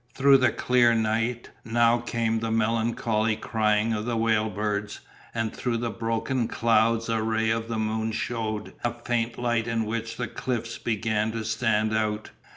[0.15, 5.77] Through the clear night now came the melancholy crying of the whale birds, and through
[5.77, 10.25] the broken clouds a ray of the moon shewed a faint light in which the
[10.27, 12.31] cliffs began to stand out.